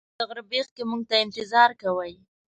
هلته 0.03 0.11
به 0.19 0.25
د 0.25 0.27
غره 0.29 0.43
بیخ 0.51 0.67
کې 0.75 0.83
موږ 0.89 1.01
ته 1.09 1.15
انتظار 1.25 1.69
کوئ. 1.81 2.13